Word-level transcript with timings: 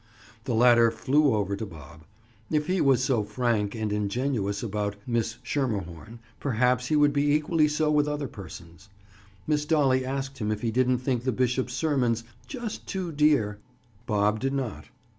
The 0.45 0.55
latter 0.55 0.89
flew 0.89 1.35
over 1.35 1.55
to 1.55 1.63
Bob. 1.63 2.05
If 2.49 2.65
he 2.65 2.81
was 2.81 3.03
so 3.03 3.23
"frank" 3.23 3.75
and 3.75 3.93
ingenuous 3.93 4.63
about 4.63 4.95
Miss 5.05 5.37
Schermerhorn, 5.43 6.17
perhaps 6.39 6.87
he 6.87 6.95
would 6.95 7.13
be 7.13 7.31
equally 7.35 7.67
so 7.67 7.91
with 7.91 8.07
other 8.07 8.27
persons. 8.27 8.89
Miss 9.45 9.63
Dolly 9.63 10.03
asked 10.03 10.39
him 10.39 10.51
if 10.51 10.61
he 10.63 10.71
didn't 10.71 10.97
think 10.97 11.23
the 11.23 11.31
bishop's 11.31 11.73
sermons 11.73 12.23
"just 12.47 12.87
too 12.87 13.11
dear?" 13.11 13.59
Bob 14.07 14.39
did 14.39 14.53
not. 14.53 14.85